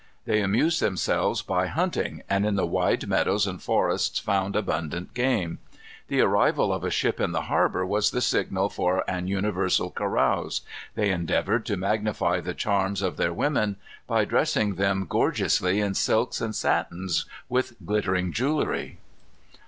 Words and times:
They 0.25 0.41
amused 0.41 0.81
themselves 0.81 1.43
by 1.43 1.67
hunting, 1.67 2.23
and 2.27 2.43
in 2.43 2.55
the 2.55 2.65
wide 2.65 3.05
meadows 3.07 3.45
and 3.45 3.61
forests 3.61 4.17
found 4.17 4.55
abundant 4.55 5.13
game. 5.13 5.59
The 6.07 6.21
arrival 6.21 6.73
of 6.73 6.83
a 6.83 6.89
ship 6.89 7.19
in 7.19 7.33
the 7.33 7.43
harbor 7.43 7.85
was 7.85 8.09
the 8.09 8.19
signal 8.19 8.69
for 8.69 9.03
an 9.07 9.27
universal 9.27 9.91
carouse. 9.91 10.61
They 10.95 11.11
endeavored 11.11 11.67
to 11.67 11.77
magnify 11.77 12.39
the 12.39 12.55
charms 12.55 13.03
of 13.03 13.17
their 13.17 13.31
women 13.31 13.75
by 14.07 14.25
dressing 14.25 14.73
them 14.73 15.05
gorgeously 15.07 15.79
in 15.81 15.93
silks 15.93 16.41
and 16.41 16.55
satins, 16.55 17.27
with 17.47 17.75
glittering 17.85 18.33
jewelry. 18.33 18.97